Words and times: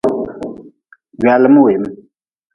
Gwaalim 1.19 1.55
weem. 1.63 1.83